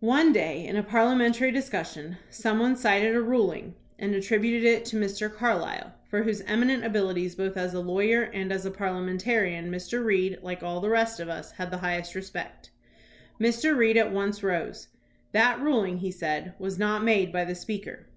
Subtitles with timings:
[0.00, 4.96] One day in a parliamentary discussion some one cited a ruling and attributed it to
[4.96, 5.32] Mr.
[5.32, 10.04] Carlisle, for whose eminent abilities both as a lawyer and as a parliamentarian Mr.
[10.04, 12.72] Reed, like all the rest of us, had the highest respect.
[13.40, 13.76] Mr.
[13.76, 14.88] Reed at once rose.
[15.30, 18.04] "That ruling," he said, "was not made by the Speaker.